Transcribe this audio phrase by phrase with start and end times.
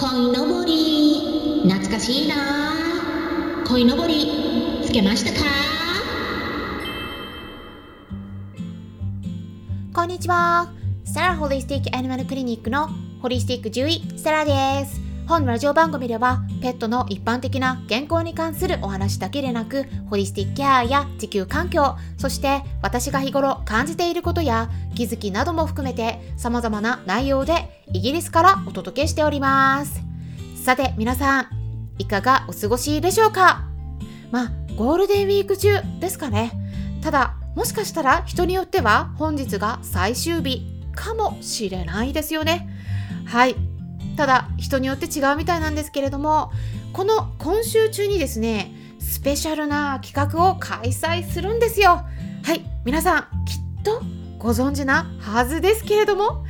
[0.00, 1.64] 鯉のぼり。
[1.68, 2.36] 懐かしいな。
[3.66, 4.80] 鯉のぼり。
[4.86, 5.44] つけましたか？
[9.92, 10.68] こんにちは。
[11.04, 12.88] サラホリスティックアニマルクリニックの
[13.20, 15.00] ホリスティック獣医サラです。
[15.26, 30.02] 本ラジオ番組ではペットの一般的な健康に関するお話だけでなくホリスティックケアや地球環境そして私が日頃感じていることや気づきなども含めて様々な内容でイギリスからお届けしております。
[30.62, 31.46] さて皆さん
[31.98, 33.64] いかがお過ごしでしょうか？
[34.30, 36.52] まあゴールデンウィーク中ですかね。
[37.02, 40.62] ただもしかしたら人によっては本日が最終日
[40.94, 42.68] かもしれないですよね。
[43.24, 43.56] はい。
[44.18, 46.50] ただ人によって違うみたいなんですけれども
[46.92, 52.02] この今週中にですねスペシャルな企画を開催するんですよ。
[52.42, 54.02] はい皆さんきっと
[54.38, 56.44] ご存知なはずですけれども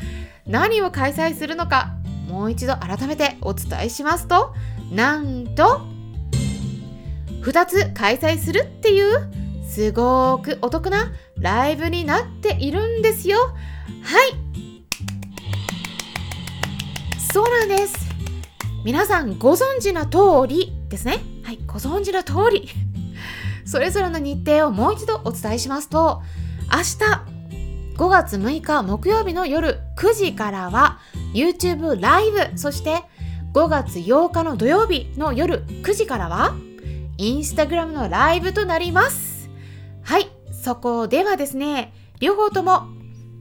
[0.47, 1.91] 何を開催するのか
[2.27, 4.55] もう一度改めてお伝えしますと
[4.91, 5.83] なんと
[7.43, 9.31] 2つ開催するっていう
[9.69, 13.39] すごくお得なライブになっているんですよ。
[14.03, 14.48] はい。
[17.33, 17.95] そうなんです。
[18.85, 21.19] 皆さんご存知の通りですね。
[21.45, 22.69] はいご存知の通り。
[23.67, 26.23] それぞれの日程をもう一度お伝えしますと
[26.73, 27.39] 明日
[27.97, 31.01] 5月6日木曜日の夜9時からは
[31.35, 33.05] YouTube ライブそして
[33.53, 36.55] 5月8日の土曜日の夜9時からは
[37.19, 39.51] Instagram のライブとなります。
[40.03, 42.89] はいそこではですね両方とも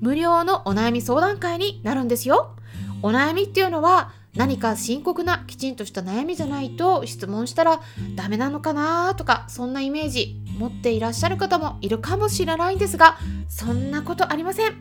[0.02, 2.57] 無料のお悩み相談会になるんですよ。
[3.02, 7.82] お悩みっていうのは何か深刻なきちんとした悩みじゃないと質問したら
[8.16, 13.18] ダメなのかなとかそんなイメージ持っていらっしゃる方もいるかもしれないんですが
[13.50, 14.76] そんなことありません。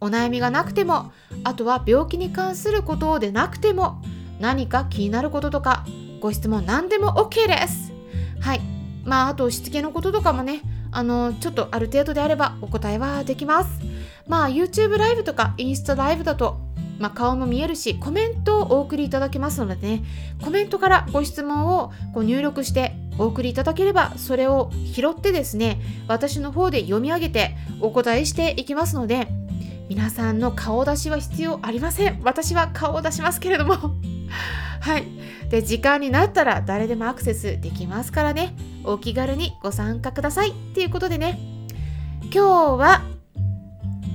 [0.00, 1.12] お悩みがなくても
[1.44, 4.02] あとは病気に関することでなくても
[4.38, 5.86] 何か気になることとか
[6.20, 7.92] ご質問何でも OK です。
[8.40, 8.60] はい。
[9.04, 13.80] まああとしつけのこととかもねあのちょっとある程度であればお答えはできます。
[14.26, 16.63] まあ YouTube ライブとかインスタライブだと
[16.98, 20.04] まあ、顔も見えるしコメントをお送りいただけますのでね。
[20.42, 29.28] コメントからご質問をこう入力してお送りいただければそれを拾ってですね私の方で読み上げてお答えしていきますので
[29.88, 32.20] 皆さんの顔出しは必要ありません。
[32.22, 33.74] 私は顔を出しますけれども。
[34.80, 35.04] はい。
[35.50, 38.54] で時間になったら誰でもアクセスできますからね。
[38.84, 40.50] お気軽にご参加ください。
[40.50, 41.38] っていうことでね。
[42.22, 42.40] 今日
[42.76, 43.02] は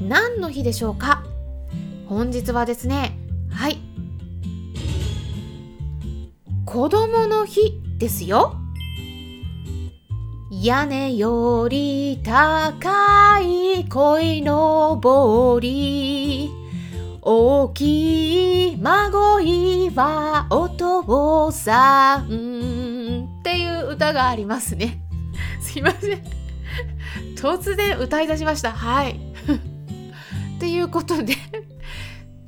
[0.01, 1.23] 何の日でしょうか？
[2.09, 3.15] 本日はですね
[3.51, 3.77] はい。
[6.65, 8.55] 子供の日ですよ。
[10.49, 16.49] 屋根より高い鯉のぼり。
[17.21, 23.37] 大きい孫いはお父さん。
[23.39, 24.99] っていう歌がありますね。
[25.61, 26.23] すいません。
[27.35, 28.71] 突然歌い出しました。
[28.71, 29.11] はい。
[30.57, 31.35] っていうことで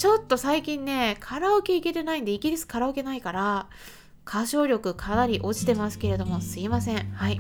[0.02, 3.68] ちょっと最近ね、カラオケ行けてないんで、イギリスカラオケないから、
[4.28, 7.12] 歌唱力かなり落ちてますけれども、すいません。
[7.12, 7.40] はい。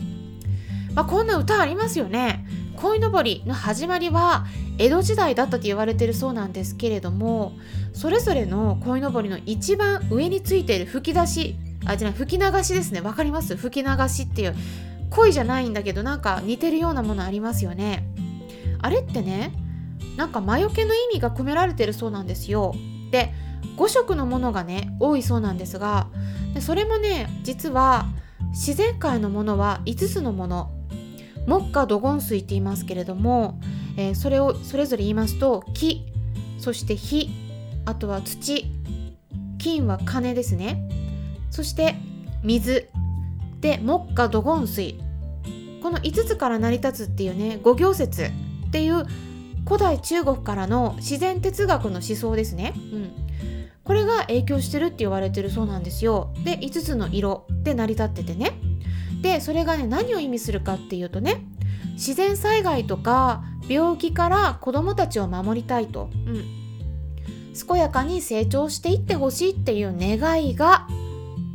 [0.94, 2.46] まあ、こんな歌ありますよね。
[2.78, 4.46] 鯉のぼりの始まりは
[4.78, 7.54] 江戸時代だったと言われてるそうなんですけれども
[7.94, 11.56] それぞれの鯉のぼりの一番上についている吹き出し
[11.86, 13.56] あじゃない吹き流しですねわかります？
[13.56, 14.56] 吹き流しっていう
[15.10, 18.06] 鯉じゃないんだけどなんか似てるようなものありますよね
[18.82, 19.52] あれってね
[20.18, 22.74] なんか魔除けの意味が込められてるそうなんですよ。
[23.12, 23.34] で
[23.78, 26.08] 5色のものがね多いそうなんですが
[26.54, 28.06] でそれもね実は
[28.52, 30.72] 自然界のものは5つのもの。
[31.48, 33.60] 木下土金水って言いますけれども、
[33.98, 36.06] えー、それをそれぞれ言いますと木
[36.60, 37.30] そして火
[37.86, 38.68] あとは土
[39.58, 40.88] 金は金ですね。
[41.50, 41.96] そして
[42.44, 42.90] 水。
[43.60, 45.00] で木下土金水。
[45.82, 48.30] この5つから成り立つっていうね五行説っ
[48.72, 49.06] ていう
[49.72, 52.74] 古代中国からの自然哲学の思想ですね。
[52.76, 53.12] うん、
[53.86, 56.34] これが影響してるって言われてるそうなんですよ。
[56.44, 58.52] で5つの色で成り立っててね。
[59.22, 61.46] でそれがね何を意味するかっていうとね
[61.94, 66.44] 自然災害とか病気から子どもたちを守りたいと、うん、
[67.66, 70.86] 健やかに成長していってほしいっていう願いが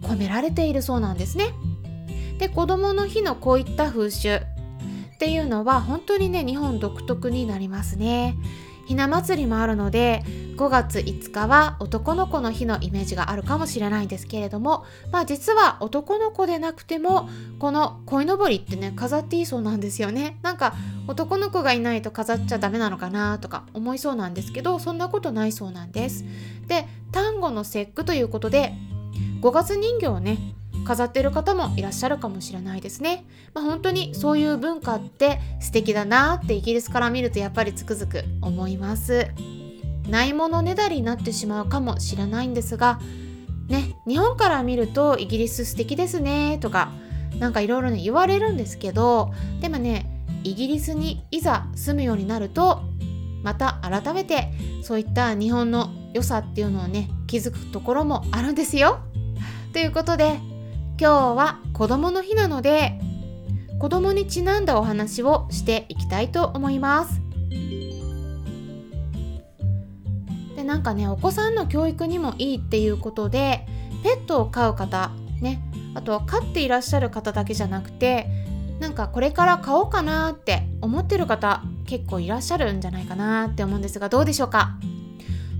[0.01, 1.53] 込められているそうなんですね。
[2.39, 4.41] で子どもの日のこういった風習
[5.17, 8.37] っていうのは本当にね日本独特になりますね。
[8.85, 10.23] ひな祭りもあるので
[10.57, 17.29] 5月5日は男の子の日のイメージがあるかもしれないんですけれどもまあ実は男の子でなくても
[17.59, 20.75] この鯉のぼりってね飾っていいそうなんですよねなんか
[21.09, 26.25] 男の子がいないと飾っちゃダメなのかなとか思いそうなんですけどそんなことないそうなんです
[26.69, 28.73] で端後の節句ということで
[29.41, 30.39] 5月人形をね
[30.87, 33.25] 飾ってる方もいらっしゃるかもしれないですね。
[33.55, 39.29] まあ、本当にそういう文化って素敵だなってイギリスから見るとやっぱりつくづく思います。
[40.09, 43.01] ないものねだりになってしまうかもしれないんですが
[43.69, 46.93] ね日本から見るとイギリス素敵ですねとか
[47.39, 50.07] なんかいろいろね言われるんですけどでもね
[50.45, 52.83] イギリスにいざ住むようになると
[53.43, 54.51] また改めて
[54.83, 59.01] そういった日本の良さっていうのをね気づくところもあるんですよ。
[59.73, 60.39] ということで
[60.99, 62.99] 今日は子供の日なので
[63.79, 67.21] 子供にちなんだお話をしていきたいと思います。
[70.57, 73.67] でなんかねお子さんの教育にもいいっていうことで
[74.03, 75.11] ペットを飼う方
[75.43, 75.61] ね
[75.95, 78.27] あとは飼っていらっしゃる方だけじゃなくて
[78.81, 84.79] なんかこれから買おうかなって思ってる方結構いらっしゃるんじゃないかなって思うんですがどうでしょうか？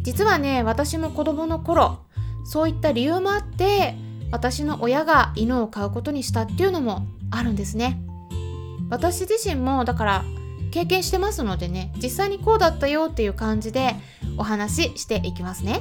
[0.01, 2.07] 実はね私も子供の頃
[2.47, 3.99] そういった理由もあって
[4.37, 7.99] 私の親が犬を飼うことにしたっていうのもあるんですね。
[8.91, 10.25] 私自身もだから
[10.73, 13.95] 経験してますのでね実際にこうだったよっていう感じで
[14.37, 15.81] お話ししていきますね、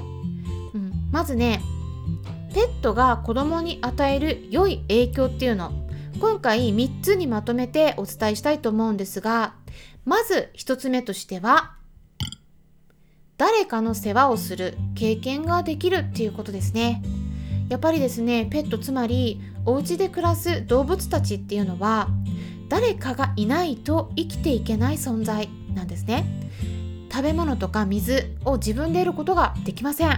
[0.73, 1.61] うん、まずね
[2.53, 5.73] ペットが子供に与える良い影響っていうの。
[6.21, 9.53] 今回3つにまとめてお伝えしたいと思うんですが
[10.05, 11.73] まず1つ目としては
[13.37, 17.03] 誰かの世話をする経験ができるっていうことですね。
[17.69, 22.09] やっぱりですねペットつまりお家で暮らす動物たちっていうのは
[22.69, 26.25] 誰かがいないと生きていけない存在なんですね。
[27.11, 30.11] 食べ物とか水を自分で得ることができません。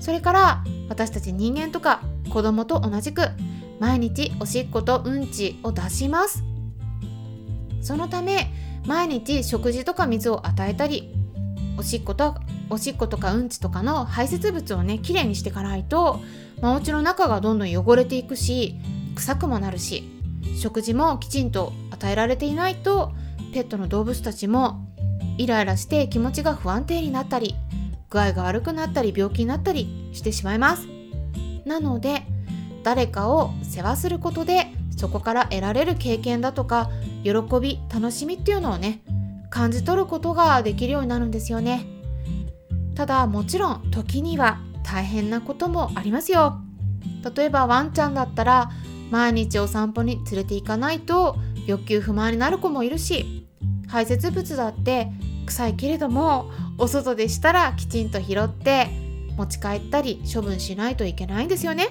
[0.00, 3.22] それから私たち人間とか子供と同じく
[3.80, 6.44] 毎日おしっことうんちを出します。
[7.80, 8.52] そのため
[8.86, 11.12] 毎日食事とか水を与えたり
[11.76, 12.36] おしっこと
[12.72, 16.20] おしっことかうんちとかの排泄物をねきれいにしていかないと、
[16.62, 18.76] まあ、お家の中がどんどん汚れていくし
[19.14, 20.04] 臭くもなるし
[20.56, 23.12] 食事もきちんと与えられていないと
[23.52, 24.86] ペットの動物たちも
[25.36, 27.54] イライラして気持ちが不安定になったり
[28.08, 30.86] 具合が悪くなったり病気になったりしてしまいます。
[31.66, 32.22] なので
[32.82, 36.90] 誰かを世話することでそこから得られる経験だとか
[37.22, 39.02] 喜び楽しみっていうのをね
[39.50, 41.91] 感じ取ることができるようになるんですよね。
[42.94, 46.60] ただもちろん時には大変なこともありますよ。
[47.36, 48.70] 例えばワンちゃんだったら
[49.10, 51.36] 毎日お散歩に連れて行かないと
[51.66, 53.46] 欲求不満になる子もいるし
[53.88, 55.08] 排泄物だって
[55.46, 58.88] 臭いけれどもお外でしたらきちんと拾って
[59.36, 61.88] 持ち帰ったり処分しないといけないんですよね。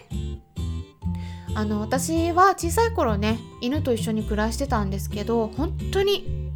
[1.54, 6.52] あの私は小さい頃ね犬と一緒に暮らしてたんですけど本当に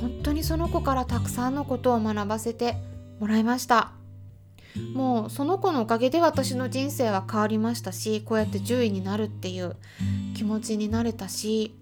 [0.00, 2.76] 本当にその子からたくさんのことを学ばせて
[3.22, 3.92] もらいました。
[4.94, 9.76] もうその子のおかげで私の人生は変わりましたしこうやって獣医になるっていう
[10.34, 11.74] 気持ちになれたし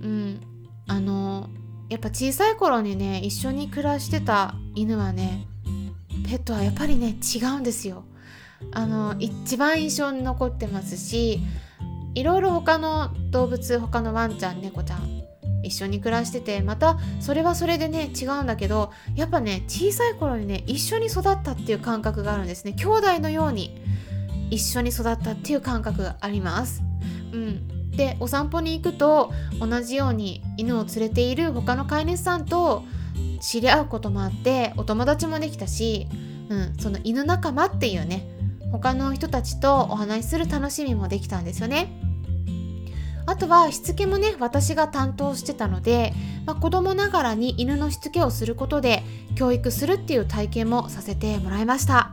[0.00, 0.40] うん
[0.86, 1.50] あの
[1.90, 5.46] やっぱ小さい頃にね一緒に暮らしてた犬はね
[6.24, 8.04] ペットはやっぱりね違うんですよ。
[8.72, 11.40] あの一番印象に残ってますし
[12.14, 15.17] いろいろ他の動物他のワンちゃん猫ちゃん
[15.68, 22.72] 一緒に暮らしててまたそれはそれでね違うんだけどやっぱね小さい頃にね一緒に育ったっていう感覚があるんですね。
[22.72, 23.80] 兄弟のように
[24.50, 26.82] 一緒に育ったっていう感覚があります。
[27.32, 27.90] うん。
[27.96, 32.84] でお散歩に行くと同じように犬を連れている他の飼い主さんと
[33.40, 36.06] 知り合うこともあってお友達もできたし、
[36.48, 38.28] うん、その犬仲間っていうね
[38.70, 42.07] 他の人たちとお話しする楽しみもできたんですよね。
[43.28, 46.14] あとはしつけもね私が担当してたので、
[46.46, 49.02] まあ、子供ながらに犬のしつけをすることで
[49.34, 52.12] 教育するっていう体験もさせてもらいました。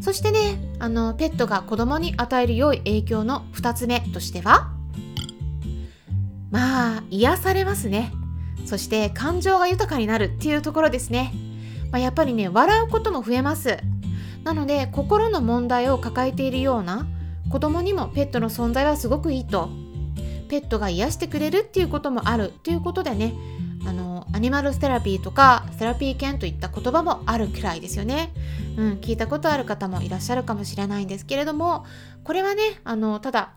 [0.00, 4.70] そしてねあのペットが子供に与える良い影響の2つ目としては
[6.50, 8.12] まあ癒されますね。
[8.66, 11.32] そして感情が豊かになるっていうところですね、
[11.90, 13.78] まあ、やっぱりね笑うことも増えます。
[14.44, 17.04] なので心の問題を抱えているような
[17.50, 19.79] 子供にもペットの存在はすごくいいと
[20.50, 23.34] ペットが癒してくれるっていうこともあるということでね
[23.86, 28.32] あのアニマルセラピーとかセラピー犬といった言葉もあるくらいですよね、
[28.76, 31.86] うん、聞いたことある方もいらっしゃるかもしれないんですけれども
[32.24, 33.52] これはねあのただ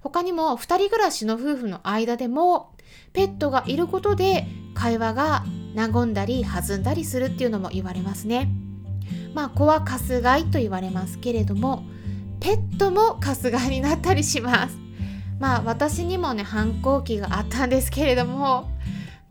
[0.00, 2.72] 他にも2人暮らしの夫婦の間でも
[3.12, 8.48] ペットがいることで会話が和んだり弾んだりするっていうのも言われますね。
[9.34, 11.82] まあ子はカスガイと言われますけれども
[12.40, 14.85] ペットもカスガイになったりします。
[15.38, 18.70] まあ私にもね反抗期があったんですけれども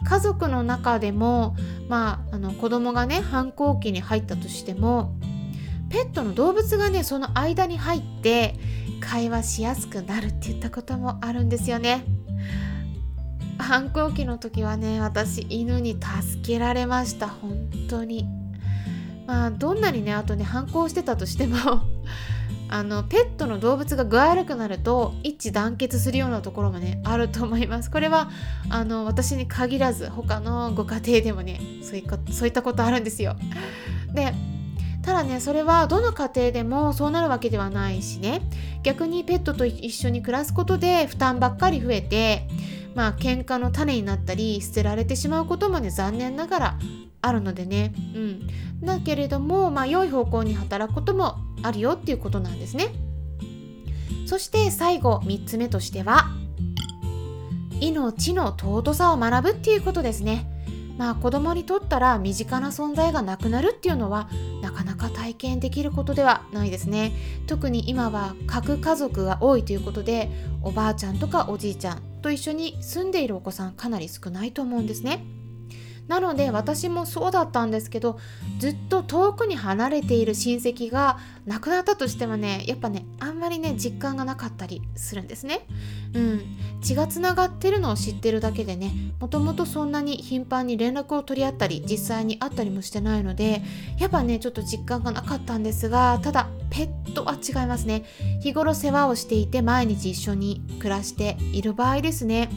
[0.04, 1.56] 家族の中でも
[1.90, 5.16] まああの子供がね反抗期に入ったとしても
[5.90, 8.56] ペットの動物がねその間に入って
[9.02, 12.04] 会話しやすくなるって言ったこともあるんですよね。
[13.58, 17.28] 反抗期の時はね私犬に助けられました。
[17.28, 18.28] 本当に。
[19.26, 21.58] まあどんなにねあとね反抗してたとしても
[22.68, 27.92] あのペットの動物が具合悪くなると一致団結するようなところもねあると思います。
[27.92, 28.30] これは
[28.70, 33.36] あの私に限らず他のご家庭でもねそういそういったことあるんですよ。
[34.14, 34.34] で
[35.04, 38.42] ただねそれはどの家庭でもそうなるわけではないしね。
[38.84, 42.48] 逆にペットと一緒に暮らすことで負担ばっかり増えて
[42.96, 46.80] まあ喧嘩の種になったり捨てられてしまうこともね残念ながら
[47.22, 47.94] あるのでね。
[48.16, 48.48] うん。
[48.84, 52.88] だけれどもまあ良い方向に働くこともあるよっていうことなんですね。
[54.26, 56.26] そして最後3つ目としては
[57.80, 60.52] 命の尊さを学ぶっていうことですね。
[60.98, 64.30] まあ子供にとったら身近な存在がなくなるっていうのは
[64.62, 67.12] なかなか体験できることではないですね。
[67.48, 70.30] 特に今は核家族が多いということで
[70.62, 75.26] おばあちゃんとかおじいちゃんと一緒に住んでいるお子さんかなり少ないと思うんですね。
[76.08, 78.20] なので私もそうだったんですけど
[78.60, 85.66] ずっと遠くに離れている親戚が亡くなったとしてもねやっぱねあんまりね実感がなかったりするんですね。
[86.14, 86.42] うん。
[86.82, 93.64] 血がつながってるのを知ってるだけでねもともとそんなに頻繁に連絡を取り合ったり実際に会ったりもしてないので
[93.98, 98.04] やっぱねちょっと実感がなかったんですがただペットは違いますね。
[98.42, 102.50] 日頃世話をしていて毎日一緒に暮らしている場合ですね。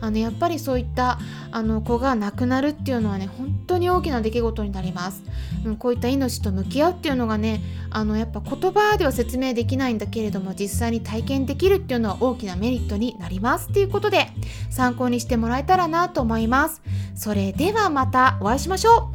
[0.00, 1.18] あのやっぱりそういった
[1.50, 5.22] あの子が亡くなるっていうのはね本当に大きな出来事になります、
[5.64, 14.28] うん、こういった命と向き合うっていうのがねあのやっぱ言葉では説明できないんだけれども実際に体験できるっていうのは大きなメリットになりますっていうことで
[14.70, 16.82] 参考にしてもらえたらなと思います。
[17.14, 19.10] それではまたお会いしましょ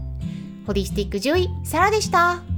[0.63, 0.65] う。
[0.67, 2.54] ホリスティック獣医サラでした。